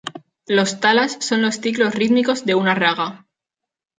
Los 0.47 0.79
"talas" 0.79 1.17
son 1.19 1.43
los 1.43 1.57
ciclos 1.57 1.93
rítmicos 1.93 2.43
de 2.43 2.55
una 2.55 2.73
raga. 2.73 3.27